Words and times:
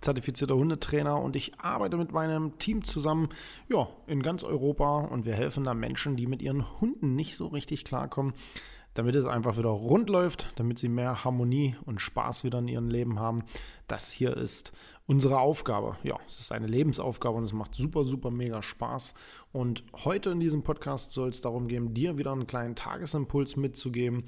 zertifizierter 0.00 0.54
Hundetrainer 0.54 1.20
und 1.20 1.36
ich 1.36 1.58
arbeite 1.58 1.96
mit 1.96 2.12
meinem 2.12 2.58
Team 2.58 2.84
zusammen 2.84 3.28
ja, 3.68 3.88
in 4.06 4.22
ganz 4.22 4.44
Europa 4.44 5.00
und 5.00 5.26
wir 5.26 5.34
helfen 5.34 5.64
da 5.64 5.74
Menschen, 5.74 6.16
die 6.16 6.26
mit 6.26 6.42
ihren 6.42 6.80
Hunden 6.80 7.14
nicht 7.14 7.36
so 7.36 7.48
richtig 7.48 7.84
klarkommen, 7.84 8.32
damit 8.94 9.14
es 9.14 9.24
einfach 9.24 9.56
wieder 9.56 9.68
rund 9.68 10.08
läuft, 10.08 10.52
damit 10.56 10.78
sie 10.78 10.88
mehr 10.88 11.24
Harmonie 11.24 11.76
und 11.84 12.00
Spaß 12.00 12.44
wieder 12.44 12.58
in 12.58 12.68
ihrem 12.68 12.88
Leben 12.88 13.20
haben. 13.20 13.44
Das 13.86 14.10
hier 14.10 14.36
ist 14.36 14.72
unsere 15.06 15.40
Aufgabe. 15.40 15.96
Ja, 16.02 16.18
es 16.26 16.40
ist 16.40 16.52
eine 16.52 16.66
Lebensaufgabe 16.66 17.36
und 17.36 17.44
es 17.44 17.52
macht 17.52 17.74
super, 17.74 18.04
super 18.04 18.30
mega 18.30 18.62
Spaß. 18.62 19.14
Und 19.52 19.84
heute 20.04 20.30
in 20.30 20.40
diesem 20.40 20.62
Podcast 20.62 21.12
soll 21.12 21.28
es 21.28 21.40
darum 21.40 21.68
gehen, 21.68 21.94
dir 21.94 22.18
wieder 22.18 22.32
einen 22.32 22.46
kleinen 22.46 22.76
Tagesimpuls 22.76 23.56
mitzugeben. 23.56 24.24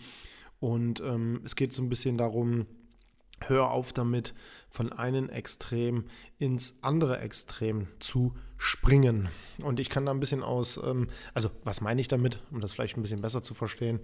Und 0.61 1.01
ähm, 1.01 1.41
es 1.45 1.57
geht 1.57 1.73
so 1.73 1.83
ein 1.83 1.89
bisschen 1.89 2.19
darum, 2.19 2.67
hör 3.41 3.71
auf 3.71 3.93
damit, 3.93 4.35
von 4.69 4.93
einem 4.93 5.29
Extrem 5.29 6.05
ins 6.39 6.79
andere 6.83 7.19
Extrem 7.19 7.89
zu 7.99 8.35
springen. 8.57 9.29
Und 9.63 9.81
ich 9.81 9.91
kann 9.91 10.07
da 10.07 10.13
ein 10.13 10.21
bisschen 10.21 10.43
aus, 10.43 10.81
ähm, 10.83 11.09
also 11.35 11.51
was 11.65 11.81
meine 11.81 12.01
ich 12.01 12.09
damit, 12.09 12.41
um 12.51 12.61
das 12.61 12.73
vielleicht 12.73 12.97
ein 12.97 13.03
bisschen 13.03 13.21
besser 13.21 13.43
zu 13.43 13.55
verstehen, 13.55 14.01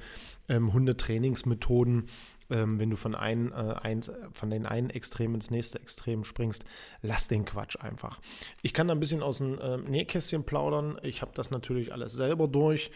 ähm, 0.49 0.73
Hundetrainingsmethoden, 0.73 2.07
ähm, 2.51 2.79
wenn 2.79 2.91
du 2.91 2.97
von, 2.97 3.15
ein, 3.15 3.53
äh, 3.53 3.77
eins, 3.81 4.11
von 4.33 4.51
den 4.51 4.67
einen 4.67 4.91
Extrem 4.91 5.35
ins 5.35 5.51
nächste 5.51 5.81
Extrem 5.81 6.25
springst, 6.25 6.65
lass 7.03 7.29
den 7.29 7.45
Quatsch 7.45 7.77
einfach. 7.81 8.21
Ich 8.63 8.75
kann 8.75 8.89
da 8.89 8.95
ein 8.95 9.01
bisschen 9.01 9.23
aus 9.23 9.39
dem 9.39 9.59
äh, 9.59 9.77
Nähkästchen 9.79 10.45
plaudern. 10.45 10.99
Ich 11.03 11.23
habe 11.23 11.33
das 11.35 11.51
natürlich 11.51 11.93
alles 11.93 12.13
selber 12.13 12.49
durch. 12.49 12.91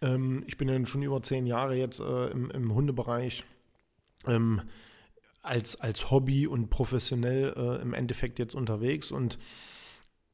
Ähm, 0.00 0.42
ich 0.46 0.56
bin 0.56 0.68
ja 0.68 0.84
schon 0.86 1.02
über 1.02 1.22
zehn 1.22 1.46
Jahre 1.46 1.76
jetzt 1.76 2.00
äh, 2.00 2.26
im, 2.28 2.50
im 2.50 2.74
Hundebereich. 2.74 3.44
Ähm, 4.26 4.62
als, 5.44 5.80
als 5.80 6.10
Hobby 6.10 6.46
und 6.46 6.70
professionell 6.70 7.54
äh, 7.56 7.82
im 7.82 7.92
Endeffekt 7.92 8.38
jetzt 8.38 8.54
unterwegs 8.54 9.10
und 9.10 9.38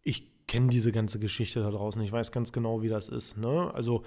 ich 0.03 0.47
kenne 0.47 0.69
diese 0.69 0.93
ganze 0.93 1.19
Geschichte 1.19 1.61
da 1.61 1.71
draußen. 1.71 2.01
Ich 2.03 2.13
weiß 2.13 2.33
ganz 2.33 2.53
genau, 2.53 2.83
wie 2.83 2.89
das 2.89 3.09
ist. 3.09 3.37
Ne? 3.37 3.73
Also 3.75 4.03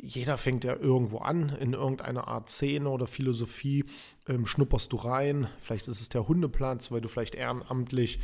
jeder 0.00 0.38
fängt 0.38 0.64
ja 0.64 0.74
irgendwo 0.74 1.18
an, 1.18 1.50
in 1.60 1.72
irgendeiner 1.74 2.28
Art 2.28 2.48
Szene 2.48 2.88
oder 2.88 3.06
Philosophie 3.06 3.84
ähm, 4.26 4.46
schnupperst 4.46 4.92
du 4.92 4.96
rein. 4.96 5.48
Vielleicht 5.60 5.88
ist 5.88 6.00
es 6.00 6.08
der 6.08 6.26
Hundeplatz, 6.28 6.90
weil 6.90 7.00
du 7.00 7.08
vielleicht 7.08 7.34
ehrenamtlich 7.34 8.18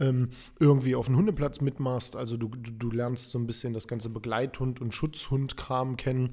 ähm, 0.00 0.30
irgendwie 0.58 0.94
auf 0.94 1.06
dem 1.06 1.16
Hundeplatz 1.16 1.60
mitmachst. 1.60 2.16
Also 2.16 2.36
du, 2.36 2.48
du, 2.48 2.72
du 2.72 2.90
lernst 2.90 3.30
so 3.30 3.38
ein 3.38 3.46
bisschen 3.46 3.74
das 3.74 3.86
ganze 3.86 4.08
Begleithund- 4.08 4.80
und 4.80 4.94
Schutzhundkram 4.94 5.96
kennen. 5.96 6.30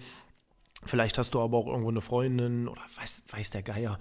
Vielleicht 0.83 1.19
hast 1.19 1.35
du 1.35 1.39
aber 1.39 1.57
auch 1.57 1.67
irgendwo 1.67 1.89
eine 1.89 2.01
Freundin 2.01 2.67
oder 2.67 2.81
weiß, 2.97 3.23
weiß 3.29 3.51
der 3.51 3.61
Geier, 3.61 3.99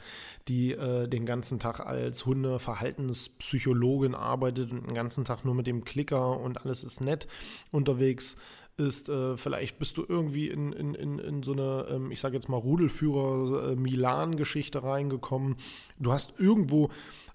die 0.48 0.72
äh, 0.72 1.06
den 1.08 1.26
ganzen 1.26 1.58
Tag 1.58 1.80
als 1.80 2.24
Hundeverhaltenspsychologin 2.24 4.14
arbeitet 4.14 4.72
und 4.72 4.86
den 4.86 4.94
ganzen 4.94 5.26
Tag 5.26 5.44
nur 5.44 5.54
mit 5.54 5.66
dem 5.66 5.84
Klicker 5.84 6.40
und 6.40 6.64
alles 6.64 6.82
ist 6.82 7.00
nett 7.00 7.28
unterwegs 7.70 8.38
ist. 8.78 9.10
Äh, 9.10 9.36
vielleicht 9.36 9.78
bist 9.78 9.98
du 9.98 10.06
irgendwie 10.08 10.48
in, 10.48 10.72
in, 10.72 10.94
in, 10.94 11.18
in 11.18 11.42
so 11.42 11.52
eine, 11.52 11.86
ähm, 11.90 12.10
ich 12.10 12.20
sage 12.20 12.34
jetzt 12.34 12.48
mal, 12.48 12.56
Rudelführer-Milan-Geschichte 12.56 14.82
reingekommen. 14.82 15.56
Du 15.98 16.12
hast 16.12 16.32
irgendwo 16.38 16.88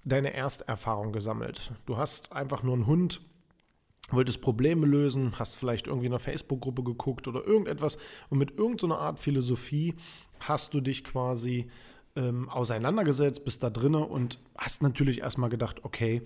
deine 0.03 0.33
Ersterfahrung 0.33 1.11
gesammelt. 1.11 1.71
Du 1.85 1.97
hast 1.97 2.31
einfach 2.31 2.63
nur 2.63 2.73
einen 2.73 2.87
Hund 2.87 3.21
wolltest 4.11 4.41
Probleme 4.41 4.85
lösen, 4.85 5.39
hast 5.39 5.55
vielleicht 5.55 5.87
irgendwie 5.87 6.07
in 6.07 6.13
einer 6.13 6.19
Facebook-Gruppe 6.19 6.83
geguckt 6.83 7.27
oder 7.27 7.45
irgendetwas 7.45 7.97
und 8.29 8.37
mit 8.37 8.57
irgendeiner 8.57 8.99
Art 8.99 9.19
Philosophie 9.19 9.95
hast 10.39 10.73
du 10.73 10.81
dich 10.81 11.03
quasi 11.03 11.67
ähm, 12.15 12.49
auseinandergesetzt, 12.49 13.43
bist 13.43 13.63
da 13.63 13.69
drinne 13.69 14.05
und 14.05 14.39
hast 14.57 14.83
natürlich 14.83 15.21
erstmal 15.21 15.49
gedacht, 15.49 15.83
okay, 15.83 16.21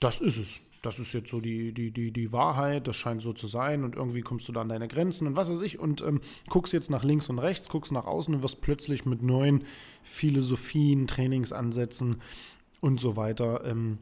das 0.00 0.20
ist 0.20 0.38
es. 0.38 0.62
Das 0.82 0.98
ist 0.98 1.14
jetzt 1.14 1.30
so 1.30 1.40
die, 1.40 1.72
die, 1.72 1.92
die, 1.92 2.12
die 2.12 2.32
Wahrheit, 2.32 2.86
das 2.86 2.96
scheint 2.96 3.22
so 3.22 3.32
zu 3.32 3.46
sein 3.46 3.84
und 3.84 3.96
irgendwie 3.96 4.20
kommst 4.20 4.46
du 4.48 4.52
da 4.52 4.60
an 4.60 4.68
deine 4.68 4.86
Grenzen 4.86 5.26
und 5.26 5.34
was 5.34 5.50
weiß 5.50 5.62
ich 5.62 5.78
und 5.78 6.02
ähm, 6.02 6.20
guckst 6.50 6.74
jetzt 6.74 6.90
nach 6.90 7.04
links 7.04 7.30
und 7.30 7.38
rechts, 7.38 7.70
guckst 7.70 7.90
nach 7.90 8.04
außen 8.04 8.34
und 8.34 8.42
wirst 8.42 8.60
plötzlich 8.60 9.06
mit 9.06 9.22
neuen 9.22 9.64
Philosophien, 10.02 11.06
Trainingsansätzen 11.06 12.20
und 12.82 13.00
so 13.00 13.16
weiter 13.16 13.64
ähm, 13.64 13.98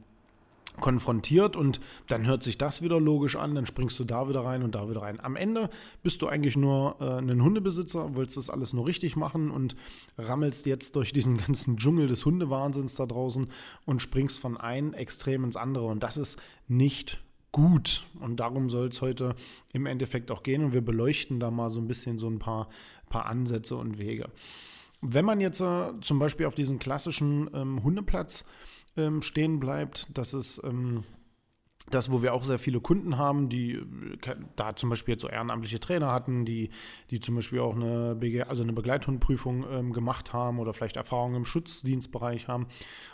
konfrontiert 0.81 1.57
und 1.57 1.81
dann 2.09 2.27
hört 2.27 2.43
sich 2.43 2.59
das 2.59 2.83
wieder 2.83 3.01
logisch 3.01 3.37
an, 3.37 3.55
dann 3.55 3.67
springst 3.67 3.99
du 3.99 4.05
da 4.05 4.29
wieder 4.29 4.45
rein 4.45 4.63
und 4.63 4.75
da 4.75 4.89
wieder 4.89 5.03
rein. 5.03 5.21
Am 5.21 5.37
Ende 5.37 5.71
bist 6.03 6.23
du 6.23 6.29
eigentlich 6.29 6.57
nur 6.57 6.97
äh, 7.01 7.19
ein 7.19 7.43
Hundebesitzer, 7.43 8.17
willst 8.17 8.37
das 8.37 8.51
alles 8.51 8.73
nur 8.73 8.87
richtig 8.87 9.17
machen 9.17 9.51
und 9.51 9.77
rammelst 10.19 10.67
jetzt 10.67 10.97
durch 10.97 11.13
diesen 11.13 11.37
ganzen 11.47 11.77
Dschungel 11.77 12.09
des 12.09 12.25
Hundewahnsinns 12.25 12.95
da 12.95 13.07
draußen 13.07 13.49
und 13.85 14.03
springst 14.03 14.39
von 14.39 14.57
einem 14.57 14.95
Extrem 14.95 15.45
ins 15.45 15.57
andere 15.57 15.87
und 15.87 16.03
das 16.03 16.17
ist 16.17 16.41
nicht 16.69 17.23
gut 17.53 18.07
und 18.19 18.41
darum 18.41 18.71
soll 18.71 18.89
es 18.89 19.03
heute 19.03 19.35
im 19.73 19.87
Endeffekt 19.87 20.31
auch 20.31 20.43
gehen 20.43 20.65
und 20.65 20.73
wir 20.73 20.81
beleuchten 20.81 21.39
da 21.39 21.51
mal 21.51 21.71
so 21.71 21.81
ein 21.81 21.87
bisschen 21.87 22.19
so 22.19 22.29
ein 22.29 22.39
paar, 22.39 22.69
paar 23.11 23.27
Ansätze 23.27 23.77
und 23.77 23.99
Wege. 23.99 24.31
Wenn 25.03 25.25
man 25.25 25.41
jetzt 25.41 25.61
äh, 25.61 25.91
zum 26.01 26.19
Beispiel 26.19 26.47
auf 26.47 26.55
diesen 26.55 26.79
klassischen 26.79 27.51
ähm, 27.53 27.83
Hundeplatz 27.83 28.47
ähm, 28.97 29.23
stehen 29.23 29.61
bleibt. 29.61 30.07
Das 30.17 30.35
ist 30.35 30.63
ähm, 30.65 31.05
das, 31.91 32.13
wo 32.13 32.23
wir 32.23 32.33
auch 32.33 32.45
sehr 32.45 32.59
viele 32.59 32.81
Kunden 32.81 33.19
haben, 33.19 33.49
die 33.49 33.73
äh, 33.73 34.37
da 34.57 34.77
zum 34.77 34.91
Beispiel 34.91 35.13
jetzt 35.13 35.23
so 35.23 35.29
ehrenamtliche 35.29 35.81
Trainer 35.81 36.13
hatten, 36.13 36.45
die, 36.45 36.71
die 37.11 37.21
zum 37.21 37.35
Beispiel 37.35 37.61
auch 37.61 37.75
eine, 37.75 38.15
BG, 38.15 38.43
also 38.43 38.63
eine 38.63 38.73
Begleithundprüfung 38.73 39.65
ähm, 39.71 39.93
gemacht 39.93 40.33
haben 40.33 40.59
oder 40.59 40.73
vielleicht 40.75 40.97
Erfahrungen 40.97 41.37
im 41.37 41.45
Schutzdienstbereich 41.45 42.49
haben 42.49 42.67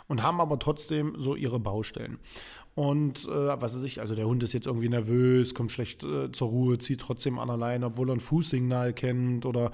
und 0.07 0.23
haben 0.23 0.39
aber 0.39 0.59
trotzdem 0.59 1.15
so 1.17 1.35
ihre 1.35 1.59
Baustellen. 1.59 2.19
Und 2.75 3.25
äh, 3.25 3.61
was 3.61 3.75
weiß 3.75 3.83
ich, 3.83 3.99
also 3.99 4.15
der 4.15 4.27
Hund 4.27 4.43
ist 4.43 4.53
jetzt 4.53 4.67
irgendwie 4.67 4.89
nervös, 4.89 5.53
kommt 5.53 5.71
schlecht 5.71 6.03
äh, 6.03 6.31
zur 6.31 6.49
Ruhe, 6.49 6.77
zieht 6.77 7.01
trotzdem 7.01 7.39
an 7.39 7.49
allein, 7.49 7.83
obwohl 7.83 8.09
er 8.09 8.15
ein 8.15 8.21
Fußsignal 8.21 8.93
kennt 8.93 9.45
oder 9.45 9.71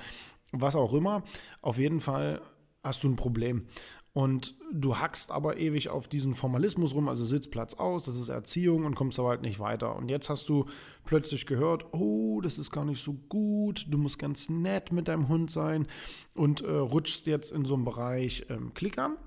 was 0.51 0.75
auch 0.75 0.93
immer. 0.93 1.23
Auf 1.61 1.77
jeden 1.77 1.99
Fall 1.99 2.41
hast 2.83 3.03
du 3.03 3.09
ein 3.09 3.16
Problem. 3.16 3.67
Und 4.15 4.55
du 4.71 4.97
hackst 4.97 5.29
aber 5.29 5.57
ewig 5.57 5.89
auf 5.89 6.07
diesen 6.07 6.35
Formalismus 6.35 6.95
rum, 6.95 7.09
also 7.09 7.25
Sitzplatz 7.25 7.73
aus, 7.73 8.05
das 8.05 8.17
ist 8.17 8.29
Erziehung 8.29 8.85
und 8.85 8.95
kommst 8.95 9.19
aber 9.19 9.27
halt 9.27 9.41
nicht 9.41 9.59
weiter. 9.59 9.93
Und 9.93 10.09
jetzt 10.09 10.29
hast 10.29 10.47
du 10.47 10.67
plötzlich 11.03 11.45
gehört, 11.45 11.93
oh, 11.93 12.39
das 12.39 12.57
ist 12.57 12.71
gar 12.71 12.85
nicht 12.85 13.03
so 13.03 13.11
gut, 13.27 13.87
du 13.90 13.97
musst 13.97 14.17
ganz 14.17 14.47
nett 14.47 14.93
mit 14.93 15.09
deinem 15.09 15.28
Hund 15.28 15.51
sein 15.51 15.85
und 16.34 16.61
äh, 16.61 16.72
rutschst 16.72 17.28
jetzt 17.28 17.51
in 17.51 17.66
so 17.66 17.73
einen 17.73 17.84
Bereich 17.84 18.45
ähm, 18.47 18.73
Klickern. 18.73 19.17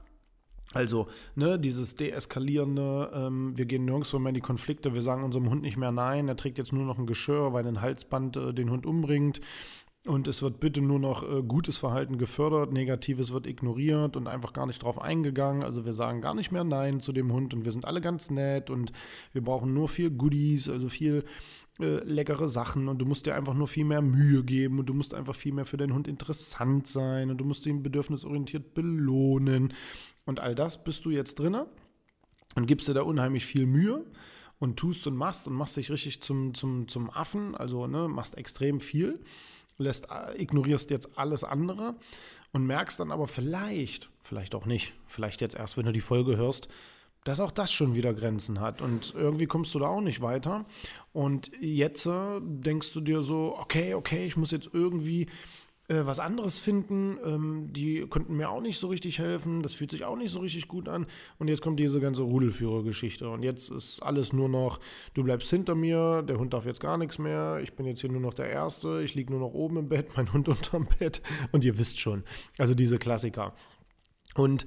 Also, 0.73 1.09
ne, 1.35 1.59
dieses 1.59 1.97
deeskalierende, 1.97 3.11
ähm, 3.13 3.59
wir 3.59 3.67
gehen 3.67 3.85
nirgendwo 3.85 4.19
mehr 4.19 4.31
in 4.31 4.37
die 4.37 4.41
Konflikte, 4.41 4.95
wir 4.95 5.03
sagen 5.03 5.23
unserem 5.23 5.51
Hund 5.51 5.61
nicht 5.61 5.77
mehr 5.77 5.93
nein, 5.93 6.29
er 6.29 6.37
trägt 6.37 6.57
jetzt 6.57 6.73
nur 6.73 6.87
noch 6.87 6.99
ein 6.99 7.07
Geschirr, 7.07 7.53
weil 7.53 7.67
ein 7.67 7.83
Halsband 7.83 8.39
äh, 8.39 8.55
den 8.55 8.71
Hund 8.71 8.87
umbringt. 8.87 9.43
Und 10.07 10.29
es 10.29 10.43
wird 10.43 10.61
bitte 10.61 10.81
nur 10.81 11.01
noch 11.01 11.23
äh, 11.23 11.43
gutes 11.43 11.77
Verhalten 11.77 12.19
gefördert, 12.19 12.73
negatives 12.73 13.33
wird 13.33 13.47
ignoriert 13.47 14.17
und 14.17 14.29
einfach 14.29 14.53
gar 14.53 14.67
nicht 14.67 14.83
drauf 14.83 15.01
eingegangen. 15.01 15.65
Also 15.65 15.85
wir 15.85 15.93
sagen 15.93 16.21
gar 16.21 16.35
nicht 16.35 16.53
mehr 16.53 16.65
Nein 16.65 17.01
zu 17.01 17.13
dem 17.13 17.33
Hund 17.33 17.53
und 17.53 17.65
wir 17.65 17.73
sind 17.73 17.85
alle 17.85 18.01
ganz 18.01 18.31
nett 18.31 18.71
und 18.71 18.93
wir 19.33 19.43
brauchen 19.43 19.75
nur 19.75 19.89
viel 19.89 20.11
Goodies, 20.11 20.69
also 20.69 20.89
viel 20.89 21.25
äh, 21.81 22.05
leckere 22.05 22.49
Sachen 22.49 22.89
und 22.89 22.99
du 22.99 23.07
musst 23.07 23.27
dir 23.27 23.35
einfach 23.35 23.55
nur 23.55 23.67
viel 23.67 23.85
mehr 23.85 24.01
Mühe 24.01 24.45
geben 24.45 24.79
und 24.79 24.87
du 24.87 24.95
musst 24.95 25.15
einfach 25.15 25.35
viel 25.35 25.53
mehr 25.53 25.67
für 25.67 25.77
deinen 25.77 25.95
Hund 25.95 26.07
interessant 26.07 26.87
sein 26.87 27.31
und 27.31 27.39
du 27.39 27.45
musst 27.45 27.67
ihn 27.67 27.83
bedürfnisorientiert 27.83 28.75
belohnen. 28.75 29.75
Und 30.27 30.39
all 30.39 30.55
das 30.55 30.83
bist 30.85 31.05
du 31.07 31.11
jetzt 31.11 31.41
drinne 31.41 31.67
und 32.55 32.67
gibst 32.67 32.87
dir 32.89 32.95
da 32.95 33.03
unheimlich 33.03 33.45
viel 33.47 33.67
Mühe 33.67 34.05
und 34.61 34.77
tust 34.77 35.07
und 35.09 35.17
machst 35.17 35.49
und 35.49 35.55
machst 35.55 35.77
dich 35.77 35.91
richtig 35.91 36.23
zum, 36.23 36.55
zum, 36.55 36.87
zum 36.87 37.11
Affen, 37.11 37.57
also 37.57 37.87
ne, 37.89 38.09
machst 38.09 38.39
extrem 38.39 38.79
viel 38.81 39.21
lässt, 39.79 40.09
äh, 40.11 40.41
ignorierst 40.41 40.91
jetzt 40.91 41.17
alles 41.17 41.45
andere 41.45 41.97
und 42.53 42.67
merkst 42.67 43.01
dann 43.01 43.13
aber 43.13 43.29
vielleicht, 43.29 44.11
vielleicht 44.21 44.55
auch 44.55 44.67
nicht, 44.67 44.95
vielleicht 45.07 45.41
jetzt 45.41 45.57
erst, 45.57 45.77
wenn 45.77 45.87
du 45.87 45.93
die 45.93 46.01
Folge 46.01 46.37
hörst, 46.37 46.69
dass 47.25 47.41
auch 47.41 47.51
das 47.51 47.73
schon 47.73 47.95
wieder 47.95 48.15
Grenzen 48.15 48.61
hat. 48.61 48.81
Und 48.81 49.15
irgendwie 49.15 49.47
kommst 49.47 49.75
du 49.75 49.79
da 49.79 49.89
auch 49.89 50.01
nicht 50.01 50.21
weiter. 50.21 50.65
Und 51.13 51.51
jetzt 51.61 52.07
äh, 52.07 52.41
denkst 52.41 52.93
du 52.93 53.01
dir 53.01 53.23
so, 53.23 53.57
okay, 53.59 53.95
okay, 53.95 54.27
ich 54.27 54.37
muss 54.37 54.51
jetzt 54.51 54.71
irgendwie 54.73 55.27
äh, 55.89 56.05
was 56.05 56.19
anderes 56.19 56.59
finden. 56.59 57.19
Ähm, 57.25 57.73
die 57.73 58.07
könnten 58.09 58.37
mir 58.37 58.51
auch 58.51 58.61
nicht 58.61 58.79
so 58.79 58.89
richtig 58.89 59.19
helfen. 59.19 59.63
Das 59.63 59.73
fühlt 59.73 59.91
sich 59.91 60.05
auch 60.05 60.17
nicht 60.17 60.31
so 60.31 60.41
richtig 60.41 60.69
gut 60.69 60.89
an. 60.89 61.07
Und 61.39 61.49
jetzt 61.49 61.63
kommt 61.63 61.81
diese 61.81 62.01
ganze 62.01 62.23
Rudelführergeschichte. 62.23 63.29
Und 63.29 63.43
jetzt 63.43 63.71
ist 63.71 64.01
alles 64.01 64.33
nur 64.33 64.49
noch, 64.49 64.81
du 65.15 65.25
bleibst 65.25 65.49
hinter 65.51 65.75
mir, 65.75 66.23
der 66.23 66.39
Hund 66.39 66.53
darf 66.53 66.67
jetzt 66.67 66.81
gar 66.81 66.99
nichts 66.99 67.19
mehr. 67.19 67.61
Ich 67.63 67.73
bin 67.75 67.87
jetzt 67.87 68.01
hier 68.01 68.11
nur 68.11 68.21
noch 68.21 68.35
der 68.35 68.51
Erste. 68.51 69.01
Ich 69.03 69.15
liege 69.15 69.33
nur 69.33 69.41
noch 69.41 69.55
oben 69.55 69.79
im 69.79 69.89
Bett, 69.89 70.09
mein 70.17 70.33
Hund 70.33 70.49
unterm 70.49 70.87
Bett. 70.99 71.23
Und 71.53 71.65
ihr 71.65 71.79
wisst 71.79 72.01
schon. 72.01 72.23
Also 72.59 72.75
diese 72.75 72.99
Klassiker. 72.99 73.55
Und 74.35 74.67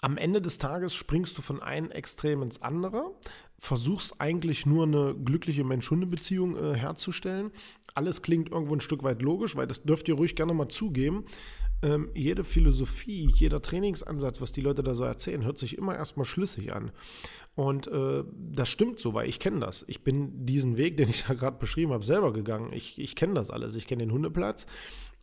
am 0.00 0.16
Ende 0.16 0.40
des 0.40 0.58
Tages 0.58 0.94
springst 0.94 1.36
du 1.36 1.42
von 1.42 1.60
einem 1.60 1.90
Extrem 1.90 2.42
ins 2.42 2.62
andere, 2.62 3.14
versuchst 3.58 4.20
eigentlich 4.20 4.64
nur 4.64 4.84
eine 4.84 5.14
glückliche 5.14 5.64
Mensch-Hunde-Beziehung 5.64 6.56
äh, 6.56 6.74
herzustellen. 6.76 7.50
Alles 7.98 8.22
klingt 8.22 8.52
irgendwo 8.52 8.76
ein 8.76 8.80
Stück 8.80 9.02
weit 9.02 9.22
logisch, 9.22 9.56
weil 9.56 9.66
das 9.66 9.82
dürft 9.82 10.06
ihr 10.08 10.14
ruhig 10.14 10.36
gerne 10.36 10.54
mal 10.54 10.68
zugeben. 10.68 11.24
Ähm, 11.82 12.10
jede 12.14 12.44
Philosophie, 12.44 13.28
jeder 13.34 13.60
Trainingsansatz, 13.60 14.40
was 14.40 14.52
die 14.52 14.60
Leute 14.60 14.84
da 14.84 14.94
so 14.94 15.02
erzählen, 15.02 15.44
hört 15.44 15.58
sich 15.58 15.76
immer 15.76 15.96
erstmal 15.96 16.24
schlüssig 16.24 16.72
an. 16.72 16.92
Und 17.56 17.88
äh, 17.88 18.22
das 18.52 18.68
stimmt 18.68 19.00
so, 19.00 19.14
weil 19.14 19.28
ich 19.28 19.40
kenne 19.40 19.58
das. 19.58 19.84
Ich 19.88 20.04
bin 20.04 20.46
diesen 20.46 20.76
Weg, 20.76 20.96
den 20.96 21.08
ich 21.08 21.24
da 21.24 21.34
gerade 21.34 21.58
beschrieben 21.58 21.92
habe, 21.92 22.04
selber 22.04 22.32
gegangen. 22.32 22.72
Ich, 22.72 23.00
ich 23.00 23.16
kenne 23.16 23.34
das 23.34 23.50
alles. 23.50 23.74
Ich 23.74 23.88
kenne 23.88 24.04
den 24.04 24.12
Hundeplatz. 24.12 24.68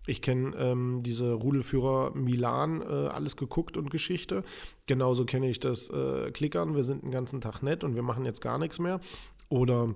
Ich 0.05 0.21
kenne 0.21 0.53
ähm, 0.57 1.01
diese 1.01 1.31
Rudelführer 1.31 2.13
Milan, 2.13 2.81
äh, 2.81 3.07
alles 3.07 3.37
geguckt 3.37 3.77
und 3.77 3.89
Geschichte. 3.89 4.43
Genauso 4.85 5.23
kenne 5.23 5.49
ich 5.49 5.61
das 5.61 5.89
äh, 5.91 6.29
Klickern. 6.31 6.75
Wir 6.75 6.83
sind 6.83 7.03
den 7.03 7.11
ganzen 7.11 7.39
Tag 7.39 7.63
nett 7.63 7.85
und 7.85 7.95
wir 7.95 8.03
machen 8.03 8.25
jetzt 8.25 8.41
gar 8.41 8.57
nichts 8.57 8.79
mehr. 8.79 8.99
Oder 9.47 9.95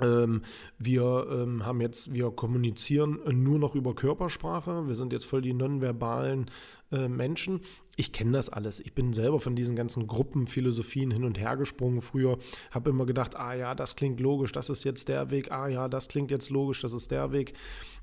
ähm, 0.00 0.42
wir 0.78 1.26
ähm, 1.30 1.64
haben 1.64 1.80
jetzt, 1.80 2.12
wir 2.12 2.30
kommunizieren 2.30 3.18
nur 3.30 3.58
noch 3.58 3.74
über 3.74 3.94
Körpersprache. 3.94 4.86
Wir 4.86 4.94
sind 4.94 5.12
jetzt 5.12 5.26
voll 5.26 5.42
die 5.42 5.54
nonverbalen 5.54 6.46
äh, 6.92 7.08
Menschen. 7.08 7.60
Ich 7.96 8.12
kenne 8.12 8.32
das 8.32 8.48
alles. 8.48 8.80
Ich 8.80 8.94
bin 8.94 9.12
selber 9.12 9.40
von 9.40 9.56
diesen 9.56 9.74
ganzen 9.74 10.06
Gruppenphilosophien 10.06 11.10
hin 11.10 11.24
und 11.24 11.38
her 11.38 11.56
gesprungen 11.56 12.00
früher. 12.00 12.38
Habe 12.70 12.90
immer 12.90 13.06
gedacht, 13.06 13.36
ah 13.36 13.54
ja, 13.54 13.74
das 13.74 13.96
klingt 13.96 14.20
logisch, 14.20 14.52
das 14.52 14.70
ist 14.70 14.84
jetzt 14.84 15.08
der 15.08 15.30
Weg. 15.30 15.50
Ah 15.50 15.68
ja, 15.68 15.88
das 15.88 16.08
klingt 16.08 16.30
jetzt 16.30 16.50
logisch, 16.50 16.80
das 16.82 16.92
ist 16.92 17.10
der 17.10 17.32
Weg. 17.32 17.54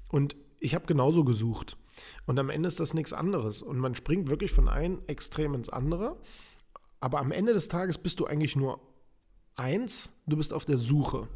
Und 0.10 0.36
ich 0.60 0.76
habe 0.76 0.86
genauso 0.86 1.24
gesucht. 1.24 1.78
Und 2.26 2.40
am 2.40 2.50
Ende 2.50 2.68
ist 2.68 2.80
das 2.80 2.94
nichts 2.94 3.14
anderes. 3.14 3.62
Und 3.62 3.78
man 3.78 3.96
springt 3.96 4.30
wirklich 4.30 4.52
von 4.52 4.68
einem 4.68 5.02
Extrem 5.08 5.54
ins 5.54 5.70
andere. 5.70 6.18
Aber 7.00 7.20
am 7.20 7.32
Ende 7.32 7.54
des 7.54 7.68
Tages 7.68 7.98
bist 7.98 8.20
du 8.20 8.26
eigentlich 8.26 8.56
nur 8.56 8.80
eins, 9.56 10.14
du 10.28 10.38
bist 10.38 10.54
auf 10.54 10.66
der 10.66 10.78
Suche. 10.78 11.28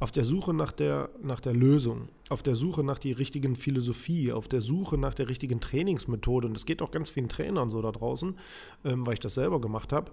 Auf 0.00 0.12
der 0.12 0.24
Suche 0.24 0.54
nach 0.54 0.72
der, 0.72 1.10
nach 1.22 1.40
der 1.40 1.54
Lösung, 1.54 2.08
auf 2.28 2.42
der 2.42 2.56
Suche 2.56 2.82
nach 2.82 2.98
der 2.98 3.18
richtigen 3.18 3.56
Philosophie, 3.56 4.32
auf 4.32 4.48
der 4.48 4.60
Suche 4.60 4.98
nach 4.98 5.14
der 5.14 5.28
richtigen 5.28 5.60
Trainingsmethode. 5.60 6.48
Und 6.48 6.56
es 6.56 6.66
geht 6.66 6.82
auch 6.82 6.90
ganz 6.90 7.10
vielen 7.10 7.28
Trainern 7.28 7.70
so 7.70 7.80
da 7.82 7.92
draußen, 7.92 8.38
ähm, 8.84 9.06
weil 9.06 9.14
ich 9.14 9.20
das 9.20 9.34
selber 9.34 9.60
gemacht 9.60 9.92
habe. 9.92 10.12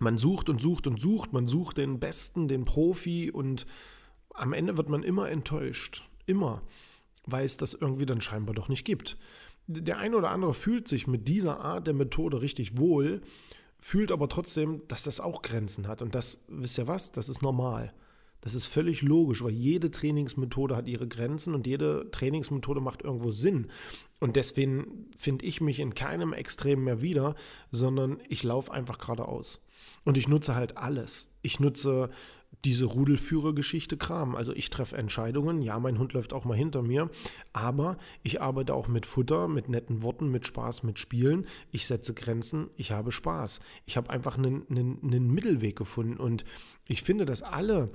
Man 0.00 0.16
sucht 0.16 0.48
und 0.48 0.60
sucht 0.60 0.86
und 0.86 1.00
sucht, 1.00 1.32
man 1.32 1.48
sucht 1.48 1.78
den 1.78 1.98
Besten, 1.98 2.48
den 2.48 2.64
Profi 2.64 3.30
und 3.30 3.66
am 4.34 4.52
Ende 4.52 4.76
wird 4.76 4.88
man 4.88 5.02
immer 5.02 5.28
enttäuscht. 5.28 6.08
Immer 6.26 6.62
weil 7.30 7.44
es 7.44 7.56
das 7.56 7.74
irgendwie 7.74 8.06
dann 8.06 8.20
scheinbar 8.20 8.54
doch 8.54 8.68
nicht 8.68 8.84
gibt. 8.84 9.16
Der 9.66 9.98
eine 9.98 10.16
oder 10.16 10.30
andere 10.30 10.54
fühlt 10.54 10.88
sich 10.88 11.06
mit 11.06 11.28
dieser 11.28 11.60
Art 11.60 11.86
der 11.86 11.94
Methode 11.94 12.40
richtig 12.40 12.78
wohl, 12.78 13.20
fühlt 13.78 14.12
aber 14.12 14.28
trotzdem, 14.28 14.82
dass 14.88 15.04
das 15.04 15.20
auch 15.20 15.42
Grenzen 15.42 15.88
hat. 15.88 16.02
Und 16.02 16.14
das, 16.14 16.42
wisst 16.48 16.78
ihr 16.78 16.86
was, 16.86 17.12
das 17.12 17.28
ist 17.28 17.42
normal. 17.42 17.92
Das 18.40 18.54
ist 18.54 18.66
völlig 18.66 19.02
logisch, 19.02 19.42
weil 19.42 19.52
jede 19.52 19.90
Trainingsmethode 19.90 20.76
hat 20.76 20.86
ihre 20.86 21.08
Grenzen 21.08 21.54
und 21.54 21.66
jede 21.66 22.10
Trainingsmethode 22.10 22.80
macht 22.80 23.02
irgendwo 23.02 23.30
Sinn. 23.30 23.66
Und 24.20 24.36
deswegen 24.36 25.06
finde 25.16 25.44
ich 25.44 25.60
mich 25.60 25.80
in 25.80 25.94
keinem 25.94 26.32
Extrem 26.32 26.84
mehr 26.84 27.02
wieder, 27.02 27.34
sondern 27.70 28.20
ich 28.28 28.42
laufe 28.44 28.72
einfach 28.72 28.98
geradeaus. 28.98 29.60
Und 30.04 30.16
ich 30.16 30.28
nutze 30.28 30.54
halt 30.54 30.76
alles. 30.76 31.30
Ich 31.42 31.58
nutze 31.60 32.10
diese 32.64 32.86
Rudelführergeschichte 32.86 33.96
Kram. 33.96 34.34
Also 34.34 34.52
ich 34.52 34.70
treffe 34.70 34.96
Entscheidungen, 34.96 35.62
ja, 35.62 35.78
mein 35.78 35.98
Hund 35.98 36.12
läuft 36.12 36.32
auch 36.32 36.44
mal 36.44 36.56
hinter 36.56 36.82
mir, 36.82 37.10
aber 37.52 37.98
ich 38.22 38.40
arbeite 38.40 38.74
auch 38.74 38.88
mit 38.88 39.06
Futter, 39.06 39.48
mit 39.48 39.68
netten 39.68 40.02
Worten, 40.02 40.30
mit 40.30 40.46
Spaß, 40.46 40.82
mit 40.82 40.98
Spielen. 40.98 41.46
Ich 41.70 41.86
setze 41.86 42.14
Grenzen, 42.14 42.68
ich 42.76 42.90
habe 42.90 43.12
Spaß. 43.12 43.60
Ich 43.86 43.96
habe 43.96 44.10
einfach 44.10 44.36
einen, 44.36 44.66
einen, 44.68 44.98
einen 45.02 45.32
Mittelweg 45.32 45.76
gefunden 45.76 46.16
und 46.16 46.44
ich 46.86 47.02
finde, 47.02 47.24
dass 47.24 47.42
alle 47.42 47.90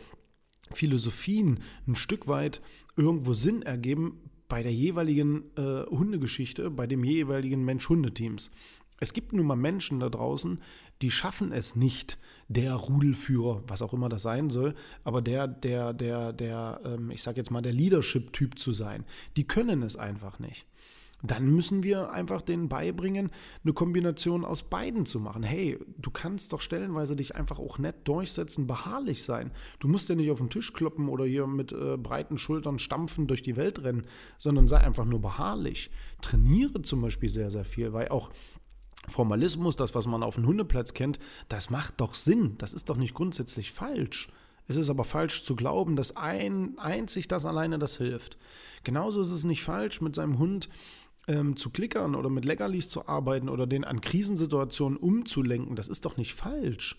Philosophien 0.71 1.59
ein 1.87 1.95
Stück 1.95 2.27
weit 2.27 2.61
irgendwo 2.95 3.33
Sinn 3.33 3.63
ergeben 3.63 4.19
bei 4.47 4.61
der 4.63 4.73
jeweiligen 4.73 5.43
äh, 5.57 5.83
Hundegeschichte, 5.89 6.69
bei 6.69 6.87
dem 6.87 7.03
jeweiligen 7.03 7.65
Mensch-Hunde-Teams. 7.65 8.51
Es 9.03 9.11
gibt 9.11 9.33
nun 9.33 9.45
mal 9.45 9.57
Menschen 9.57 9.99
da 9.99 10.07
draußen, 10.07 10.61
die 11.01 11.11
schaffen 11.11 11.51
es 11.51 11.75
nicht, 11.75 12.17
der 12.47 12.73
Rudelführer, 12.73 13.61
was 13.67 13.81
auch 13.81 13.91
immer 13.91 14.07
das 14.07 14.21
sein 14.21 14.49
soll, 14.49 14.75
aber 15.03 15.21
der, 15.21 15.45
der, 15.45 15.91
der, 15.91 16.31
der, 16.31 16.79
ähm, 16.85 17.11
ich 17.11 17.21
sag 17.21 17.35
jetzt 17.35 17.51
mal, 17.51 17.61
der 17.61 17.73
Leadership-Typ 17.73 18.57
zu 18.57 18.71
sein. 18.71 19.03
Die 19.35 19.45
können 19.45 19.83
es 19.83 19.97
einfach 19.97 20.39
nicht. 20.39 20.65
Dann 21.21 21.53
müssen 21.53 21.83
wir 21.83 22.11
einfach 22.11 22.41
denen 22.41 22.69
beibringen, 22.69 23.29
eine 23.63 23.73
Kombination 23.73 24.45
aus 24.45 24.63
beiden 24.63 25.05
zu 25.05 25.19
machen. 25.19 25.43
Hey, 25.43 25.79
du 25.97 26.09
kannst 26.09 26.53
doch 26.53 26.61
stellenweise 26.61 27.17
dich 27.17 27.35
einfach 27.35 27.59
auch 27.59 27.79
nett 27.79 28.07
durchsetzen, 28.07 28.67
beharrlich 28.67 29.23
sein. 29.23 29.51
Du 29.79 29.89
musst 29.89 30.07
ja 30.07 30.15
nicht 30.15 30.31
auf 30.31 30.39
den 30.39 30.49
Tisch 30.49 30.71
kloppen 30.71 31.09
oder 31.09 31.25
hier 31.25 31.45
mit 31.45 31.73
äh, 31.73 31.97
breiten 31.97 32.37
Schultern 32.37 32.79
stampfen 32.79 33.27
durch 33.27 33.41
die 33.41 33.57
Welt 33.57 33.83
rennen, 33.83 34.05
sondern 34.37 34.69
sei 34.69 34.77
einfach 34.77 35.05
nur 35.05 35.19
beharrlich. 35.19 35.91
Trainiere 36.21 36.81
zum 36.81 37.01
Beispiel 37.01 37.29
sehr, 37.29 37.51
sehr 37.51 37.65
viel, 37.65 37.91
weil 37.91 38.07
auch 38.07 38.31
Formalismus, 39.07 39.75
das, 39.75 39.95
was 39.95 40.07
man 40.07 40.23
auf 40.23 40.35
dem 40.35 40.45
Hundeplatz 40.45 40.93
kennt, 40.93 41.19
das 41.49 41.69
macht 41.69 41.99
doch 41.99 42.15
Sinn. 42.15 42.55
Das 42.57 42.73
ist 42.73 42.89
doch 42.89 42.97
nicht 42.97 43.13
grundsätzlich 43.13 43.71
falsch. 43.71 44.29
Es 44.67 44.75
ist 44.75 44.89
aber 44.89 45.03
falsch 45.03 45.43
zu 45.43 45.55
glauben, 45.55 45.95
dass 45.95 46.15
ein, 46.15 46.77
einzig 46.77 47.27
das 47.27 47.45
alleine 47.45 47.79
das 47.79 47.97
hilft. 47.97 48.37
Genauso 48.83 49.21
ist 49.21 49.31
es 49.31 49.43
nicht 49.43 49.63
falsch, 49.63 50.01
mit 50.01 50.15
seinem 50.15 50.39
Hund 50.39 50.69
ähm, 51.27 51.57
zu 51.57 51.69
klickern 51.69 52.15
oder 52.15 52.29
mit 52.29 52.45
Leckerlis 52.45 52.89
zu 52.89 53.07
arbeiten 53.07 53.49
oder 53.49 53.67
den 53.67 53.83
an 53.83 54.01
Krisensituationen 54.01 54.97
umzulenken. 54.97 55.75
Das 55.75 55.89
ist 55.89 56.05
doch 56.05 56.17
nicht 56.17 56.33
falsch. 56.33 56.97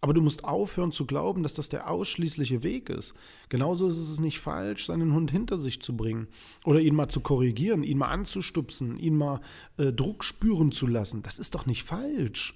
Aber 0.00 0.14
du 0.14 0.20
musst 0.20 0.44
aufhören 0.44 0.92
zu 0.92 1.06
glauben, 1.06 1.42
dass 1.42 1.54
das 1.54 1.68
der 1.68 1.90
ausschließliche 1.90 2.62
Weg 2.62 2.88
ist. 2.88 3.14
Genauso 3.48 3.88
ist 3.88 3.96
es 3.98 4.20
nicht 4.20 4.38
falsch, 4.38 4.86
seinen 4.86 5.12
Hund 5.12 5.30
hinter 5.30 5.58
sich 5.58 5.82
zu 5.82 5.96
bringen 5.96 6.28
oder 6.64 6.80
ihn 6.80 6.94
mal 6.94 7.08
zu 7.08 7.20
korrigieren, 7.20 7.82
ihn 7.82 7.98
mal 7.98 8.08
anzustupsen, 8.08 8.96
ihn 8.98 9.16
mal 9.16 9.40
äh, 9.76 9.92
Druck 9.92 10.22
spüren 10.22 10.70
zu 10.70 10.86
lassen. 10.86 11.22
Das 11.22 11.38
ist 11.40 11.54
doch 11.54 11.66
nicht 11.66 11.82
falsch. 11.82 12.54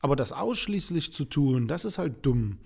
Aber 0.00 0.16
das 0.16 0.32
ausschließlich 0.32 1.12
zu 1.12 1.24
tun, 1.24 1.68
das 1.68 1.84
ist 1.84 1.98
halt 1.98 2.24
dumm. 2.24 2.58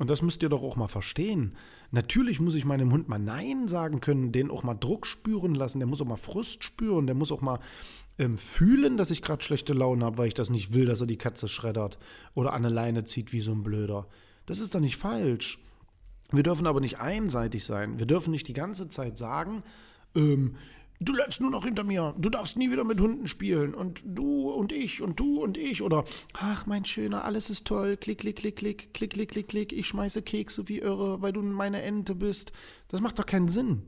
Und 0.00 0.08
das 0.08 0.22
müsst 0.22 0.42
ihr 0.42 0.48
doch 0.48 0.62
auch 0.62 0.76
mal 0.76 0.88
verstehen. 0.88 1.54
Natürlich 1.90 2.40
muss 2.40 2.54
ich 2.54 2.64
meinem 2.64 2.90
Hund 2.90 3.10
mal 3.10 3.18
Nein 3.18 3.68
sagen 3.68 4.00
können, 4.00 4.32
den 4.32 4.50
auch 4.50 4.62
mal 4.62 4.72
Druck 4.72 5.06
spüren 5.06 5.54
lassen, 5.54 5.78
der 5.78 5.86
muss 5.86 6.00
auch 6.00 6.06
mal 6.06 6.16
Frust 6.16 6.64
spüren, 6.64 7.06
der 7.06 7.14
muss 7.14 7.30
auch 7.30 7.42
mal 7.42 7.58
ähm, 8.18 8.38
fühlen, 8.38 8.96
dass 8.96 9.10
ich 9.10 9.20
gerade 9.20 9.44
schlechte 9.44 9.74
Laune 9.74 10.06
habe, 10.06 10.16
weil 10.16 10.28
ich 10.28 10.34
das 10.34 10.48
nicht 10.48 10.72
will, 10.72 10.86
dass 10.86 11.02
er 11.02 11.06
die 11.06 11.18
Katze 11.18 11.48
schreddert 11.48 11.98
oder 12.32 12.54
an 12.54 12.64
eine 12.64 12.74
Leine 12.74 13.04
zieht 13.04 13.34
wie 13.34 13.42
so 13.42 13.52
ein 13.52 13.62
Blöder. 13.62 14.06
Das 14.46 14.60
ist 14.60 14.74
doch 14.74 14.80
nicht 14.80 14.96
falsch. 14.96 15.58
Wir 16.32 16.44
dürfen 16.44 16.66
aber 16.66 16.80
nicht 16.80 16.98
einseitig 16.98 17.66
sein. 17.66 17.98
Wir 17.98 18.06
dürfen 18.06 18.30
nicht 18.30 18.48
die 18.48 18.54
ganze 18.54 18.88
Zeit 18.88 19.18
sagen, 19.18 19.62
ähm, 20.16 20.56
du 21.00 21.14
läufst 21.14 21.40
nur 21.40 21.50
noch 21.50 21.64
hinter 21.64 21.82
mir, 21.82 22.14
du 22.18 22.28
darfst 22.28 22.56
nie 22.56 22.70
wieder 22.70 22.84
mit 22.84 23.00
Hunden 23.00 23.26
spielen 23.26 23.74
und 23.74 24.02
du 24.04 24.50
und 24.50 24.70
ich 24.70 25.00
und 25.00 25.18
du 25.18 25.40
und 25.42 25.56
ich 25.56 25.82
oder 25.82 26.04
ach 26.34 26.66
mein 26.66 26.84
Schöner, 26.84 27.24
alles 27.24 27.48
ist 27.50 27.66
toll, 27.66 27.96
klick, 27.96 28.18
klick, 28.18 28.36
klick, 28.36 28.56
klick, 28.56 28.92
klick, 28.94 29.10
klick, 29.10 29.30
klick, 29.30 29.48
klick, 29.48 29.72
ich 29.72 29.88
schmeiße 29.88 30.22
Kekse 30.22 30.68
wie 30.68 30.78
irre, 30.78 31.22
weil 31.22 31.32
du 31.32 31.42
meine 31.42 31.82
Ente 31.82 32.14
bist. 32.14 32.52
Das 32.88 33.00
macht 33.00 33.18
doch 33.18 33.26
keinen 33.26 33.48
Sinn. 33.48 33.82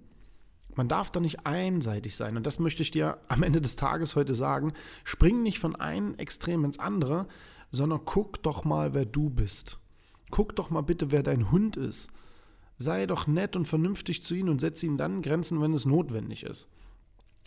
Man 0.75 0.89
darf 0.89 1.11
da 1.11 1.21
nicht 1.21 1.47
einseitig 1.47 2.17
sein. 2.17 2.39
Und 2.39 2.47
das 2.47 2.59
möchte 2.59 2.83
ich 2.83 2.91
dir 2.91 3.19
am 3.29 3.43
Ende 3.43 3.61
des 3.61 3.77
Tages 3.77 4.17
heute 4.17 4.35
sagen. 4.35 4.73
Spring 5.05 5.43
nicht 5.43 5.59
von 5.59 5.77
einem 5.77 6.15
Extrem 6.15 6.65
ins 6.65 6.79
andere, 6.79 7.29
sondern 7.71 8.01
guck 8.07 8.43
doch 8.43 8.65
mal, 8.65 8.95
wer 8.95 9.05
du 9.05 9.29
bist. 9.29 9.79
Guck 10.31 10.57
doch 10.57 10.71
mal 10.71 10.81
bitte, 10.81 11.13
wer 11.13 11.23
dein 11.23 11.51
Hund 11.51 11.77
ist. 11.77 12.09
Sei 12.79 13.05
doch 13.07 13.27
nett 13.27 13.55
und 13.55 13.69
vernünftig 13.69 14.25
zu 14.25 14.35
ihm 14.35 14.49
und 14.49 14.63
setze 14.63 14.87
ihm 14.87 14.97
dann 14.97 15.21
Grenzen, 15.21 15.61
wenn 15.61 15.75
es 15.75 15.85
notwendig 15.85 16.45
ist. 16.45 16.69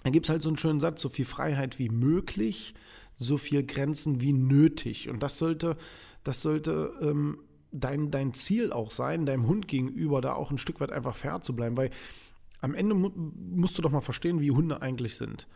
Da 0.05 0.11
gibt 0.11 0.27
es 0.27 0.29
halt 0.29 0.43
so 0.43 0.49
einen 0.49 0.57
schönen 0.59 0.79
Satz, 0.79 1.01
so 1.01 1.09
viel 1.09 1.25
Freiheit 1.25 1.79
wie 1.79 1.89
möglich, 1.89 2.75
so 3.15 3.39
viel 3.39 3.65
Grenzen 3.65 4.21
wie 4.21 4.33
nötig. 4.33 5.09
Und 5.09 5.23
das 5.23 5.39
sollte, 5.39 5.77
das 6.23 6.41
sollte 6.41 6.93
ähm, 7.01 7.39
dein, 7.71 8.11
dein 8.11 8.31
Ziel 8.35 8.71
auch 8.71 8.91
sein, 8.91 9.25
deinem 9.25 9.47
Hund 9.47 9.67
gegenüber 9.67 10.21
da 10.21 10.33
auch 10.33 10.51
ein 10.51 10.59
Stück 10.59 10.79
weit 10.79 10.91
einfach 10.91 11.15
fair 11.15 11.41
zu 11.41 11.55
bleiben, 11.55 11.75
weil 11.75 11.89
am 12.61 12.75
Ende 12.75 12.93
mu 12.93 13.09
musst 13.15 13.79
du 13.79 13.81
doch 13.81 13.89
mal 13.89 14.01
verstehen, 14.01 14.41
wie 14.41 14.51
Hunde 14.51 14.79
eigentlich 14.83 15.15
sind. 15.15 15.47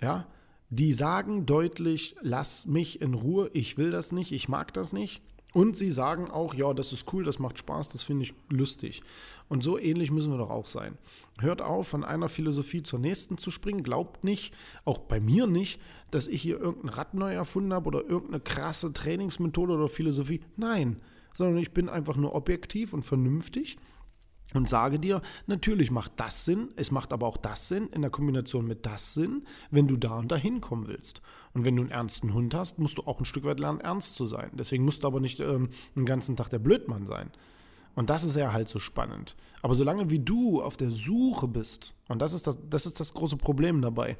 Ja, 0.00 0.28
die 0.68 0.92
sagen 0.92 1.44
deutlich, 1.44 2.14
lass 2.20 2.68
mich 2.68 3.02
in 3.02 3.14
Ruhe, 3.14 3.50
ich 3.54 3.76
will 3.76 3.90
das 3.90 4.12
nicht, 4.12 4.30
ich 4.30 4.48
mag 4.48 4.72
das 4.72 4.92
nicht. 4.92 5.20
Und 5.52 5.76
sie 5.76 5.90
sagen 5.90 6.30
auch, 6.30 6.54
ja, 6.54 6.72
das 6.74 6.92
ist 6.92 7.12
cool, 7.12 7.24
das 7.24 7.38
macht 7.38 7.58
Spaß, 7.58 7.88
das 7.90 8.02
finde 8.02 8.24
ich 8.24 8.34
lustig. 8.50 9.02
Und 9.48 9.64
so 9.64 9.78
ähnlich 9.78 10.12
müssen 10.12 10.30
wir 10.30 10.38
doch 10.38 10.50
auch 10.50 10.66
sein. 10.66 10.96
Hört 11.40 11.60
auf, 11.60 11.88
von 11.88 12.04
einer 12.04 12.28
Philosophie 12.28 12.84
zur 12.84 13.00
nächsten 13.00 13.36
zu 13.36 13.50
springen. 13.50 13.82
Glaubt 13.82 14.22
nicht, 14.22 14.54
auch 14.84 14.98
bei 14.98 15.18
mir 15.18 15.48
nicht, 15.48 15.80
dass 16.12 16.28
ich 16.28 16.40
hier 16.40 16.60
irgendein 16.60 16.94
Rad 16.94 17.14
neu 17.14 17.32
erfunden 17.32 17.72
habe 17.72 17.88
oder 17.88 18.04
irgendeine 18.04 18.40
krasse 18.40 18.92
Trainingsmethode 18.92 19.72
oder 19.72 19.88
Philosophie. 19.88 20.40
Nein, 20.56 21.00
sondern 21.34 21.58
ich 21.58 21.72
bin 21.72 21.88
einfach 21.88 22.16
nur 22.16 22.34
objektiv 22.34 22.92
und 22.92 23.02
vernünftig 23.02 23.76
und 24.54 24.68
sage 24.68 24.98
dir, 24.98 25.22
natürlich 25.46 25.90
macht 25.90 26.12
das 26.16 26.44
Sinn, 26.44 26.70
es 26.76 26.90
macht 26.90 27.12
aber 27.12 27.26
auch 27.26 27.36
das 27.36 27.68
Sinn, 27.68 27.88
in 27.88 28.02
der 28.02 28.10
Kombination 28.10 28.66
mit 28.66 28.84
das 28.84 29.14
Sinn, 29.14 29.46
wenn 29.70 29.86
du 29.86 29.96
da 29.96 30.18
und 30.18 30.30
dahin 30.32 30.60
kommen 30.60 30.88
willst. 30.88 31.22
Und 31.52 31.64
wenn 31.64 31.76
du 31.76 31.82
einen 31.82 31.90
ernsten 31.90 32.34
Hund 32.34 32.54
hast, 32.54 32.78
musst 32.78 32.98
du 32.98 33.02
auch 33.02 33.20
ein 33.20 33.24
Stück 33.24 33.44
weit 33.44 33.60
lernen, 33.60 33.80
ernst 33.80 34.16
zu 34.16 34.26
sein. 34.26 34.50
Deswegen 34.54 34.84
musst 34.84 35.04
du 35.04 35.06
aber 35.06 35.20
nicht 35.20 35.40
ähm, 35.40 35.70
den 35.94 36.04
ganzen 36.04 36.36
Tag 36.36 36.50
der 36.50 36.58
Blödmann 36.58 37.06
sein. 37.06 37.30
Und 37.94 38.10
das 38.10 38.24
ist 38.24 38.36
ja 38.36 38.52
halt 38.52 38.68
so 38.68 38.78
spannend. 38.78 39.36
Aber 39.62 39.74
solange 39.74 40.10
wie 40.10 40.20
du 40.20 40.62
auf 40.62 40.76
der 40.76 40.90
Suche 40.90 41.48
bist, 41.48 41.94
und 42.08 42.22
das 42.22 42.32
ist 42.32 42.46
das, 42.46 42.58
das 42.68 42.86
ist 42.86 43.00
das 43.00 43.14
große 43.14 43.36
Problem 43.36 43.82
dabei, 43.82 44.16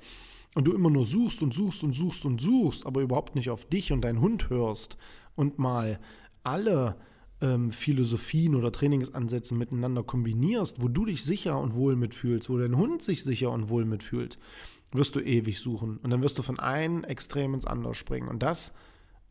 und 0.54 0.66
du 0.66 0.72
immer 0.72 0.90
nur 0.90 1.04
suchst 1.04 1.42
und 1.42 1.54
suchst 1.54 1.84
und 1.84 1.92
suchst 1.92 2.24
und 2.24 2.40
suchst, 2.40 2.84
aber 2.86 3.02
überhaupt 3.02 3.36
nicht 3.36 3.50
auf 3.50 3.64
dich 3.64 3.92
und 3.92 4.02
deinen 4.02 4.20
Hund 4.20 4.50
hörst 4.50 4.96
und 5.36 5.58
mal 5.58 6.00
alle 6.42 6.96
ähm, 7.40 7.70
Philosophien 7.70 8.54
oder 8.54 8.72
Trainingsansätze 8.72 9.54
miteinander 9.54 10.02
kombinierst, 10.02 10.82
wo 10.82 10.88
du 10.88 11.04
dich 11.06 11.24
sicher 11.24 11.58
und 11.58 11.74
wohl 11.74 11.96
mitfühlst, 11.96 12.50
wo 12.50 12.58
dein 12.58 12.76
Hund 12.76 13.02
sich 13.02 13.24
sicher 13.24 13.50
und 13.50 13.68
wohl 13.68 13.84
mitfühlt, 13.84 14.38
wirst 14.92 15.14
du 15.14 15.20
ewig 15.20 15.58
suchen. 15.60 15.98
Und 15.98 16.10
dann 16.10 16.22
wirst 16.22 16.38
du 16.38 16.42
von 16.42 16.58
einem 16.58 17.04
Extrem 17.04 17.54
ins 17.54 17.66
andere 17.66 17.94
springen. 17.94 18.28
Und 18.28 18.42
das 18.42 18.74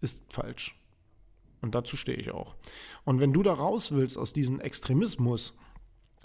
ist 0.02 0.24
falsch. 0.30 0.76
Und 1.62 1.76
dazu 1.76 1.98
stehe 1.98 2.18
ich 2.18 2.32
auch. 2.32 2.56
Und 3.04 3.20
wenn 3.20 3.34
du 3.34 3.44
da 3.44 3.54
raus 3.54 3.92
willst 3.92 4.18
aus 4.18 4.34
diesem 4.34 4.60
Extremismus, 4.60 5.58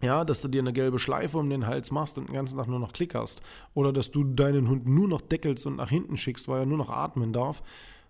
ja, 0.00 0.24
dass 0.24 0.42
du 0.42 0.48
dir 0.48 0.60
eine 0.60 0.72
gelbe 0.72 0.98
Schleife 0.98 1.38
um 1.38 1.50
den 1.50 1.66
Hals 1.66 1.90
machst 1.90 2.18
und 2.18 2.28
den 2.28 2.34
ganzen 2.34 2.58
Tag 2.58 2.68
nur 2.68 2.78
noch 2.78 2.92
klickerst, 2.92 3.42
oder 3.74 3.92
dass 3.92 4.10
du 4.10 4.24
deinen 4.24 4.68
Hund 4.68 4.86
nur 4.86 5.08
noch 5.08 5.20
deckelst 5.20 5.66
und 5.66 5.76
nach 5.76 5.90
hinten 5.90 6.16
schickst, 6.16 6.46
weil 6.48 6.60
er 6.60 6.66
nur 6.66 6.78
noch 6.78 6.90
atmen 6.90 7.32
darf, 7.32 7.62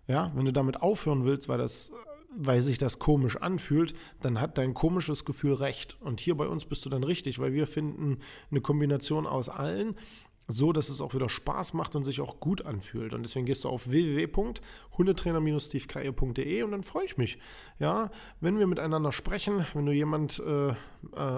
ja, 0.06 0.32
wenn 0.34 0.44
du 0.44 0.52
damit 0.52 0.82
aufhören 0.82 1.24
willst, 1.24 1.48
weil 1.48 1.58
das 1.58 1.92
weil 2.36 2.60
sich 2.60 2.78
das 2.78 2.98
komisch 2.98 3.36
anfühlt, 3.36 3.94
dann 4.20 4.40
hat 4.40 4.58
dein 4.58 4.74
komisches 4.74 5.24
Gefühl 5.24 5.54
recht. 5.54 5.96
Und 6.00 6.20
hier 6.20 6.36
bei 6.36 6.46
uns 6.46 6.64
bist 6.64 6.84
du 6.84 6.90
dann 6.90 7.04
richtig, 7.04 7.38
weil 7.38 7.52
wir 7.52 7.66
finden 7.66 8.18
eine 8.50 8.60
Kombination 8.60 9.26
aus 9.26 9.48
allen, 9.48 9.96
so 10.46 10.72
dass 10.72 10.90
es 10.90 11.00
auch 11.00 11.14
wieder 11.14 11.30
Spaß 11.30 11.74
macht 11.74 11.94
und 11.96 12.04
sich 12.04 12.20
auch 12.20 12.38
gut 12.40 12.66
anfühlt. 12.66 13.14
Und 13.14 13.22
deswegen 13.22 13.46
gehst 13.46 13.64
du 13.64 13.70
auf 13.70 13.88
www.hundetrainer-stevekeier.de 13.88 16.62
und 16.62 16.72
dann 16.72 16.82
freue 16.82 17.06
ich 17.06 17.16
mich, 17.16 17.38
ja, 17.78 18.10
wenn 18.40 18.58
wir 18.58 18.66
miteinander 18.66 19.12
sprechen, 19.12 19.64
wenn 19.74 19.86
du 19.86 19.92
jemand 19.92 20.40
äh, 20.40 20.70
äh, 20.70 20.74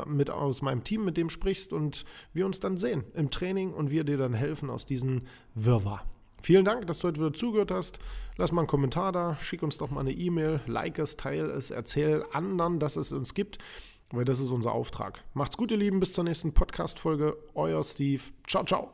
mit 0.07 0.31
aus 0.31 0.63
meinem 0.63 0.83
Team 0.83 1.05
mit 1.05 1.17
dem 1.17 1.31
sprichst 1.31 1.73
und 1.73 2.05
wir 2.33 2.47
uns 2.47 2.59
dann 2.61 2.77
sehen 2.77 3.05
im 3.15 3.31
Training 3.31 3.73
und 3.73 3.91
wir 3.91 4.03
dir 4.05 4.19
dann 4.19 4.35
helfen 4.35 4.71
aus 4.71 4.87
diesem 4.87 5.23
Wirrwarr. 5.55 6.05
Vielen 6.47 6.65
Dank, 6.65 6.87
dass 6.87 7.01
du 7.01 7.09
heute 7.09 7.19
wieder 7.19 7.33
zugehört 7.33 7.73
hast. 7.73 7.99
Lass 8.37 8.53
mal 8.53 8.61
einen 8.61 8.69
Kommentar 8.69 9.11
da, 9.11 9.37
schick 9.37 9.65
uns 9.65 9.79
doch 9.79 9.91
mal 9.91 9.99
eine 9.99 10.13
E-Mail, 10.13 10.61
like 10.69 11.01
es, 11.01 11.17
teile 11.17 11.51
es, 11.51 11.73
erzähl 11.73 12.25
anderen, 12.31 12.79
dass 12.79 12.95
es 12.95 13.11
uns 13.11 13.35
gibt, 13.35 13.59
weil 14.13 14.25
das 14.25 14.39
ist 14.39 14.51
unser 14.51 14.71
Auftrag. 14.71 15.25
Macht's 15.35 15.57
gut, 15.57 15.73
ihr 15.73 15.77
Lieben, 15.77 15.99
bis 15.99 16.13
zur 16.13 16.23
nächsten 16.23 16.55
Podcast-Folge. 16.55 17.37
Euer 17.57 17.83
Steve. 17.83 18.23
Ciao, 18.47 18.65
ciao. 18.65 18.93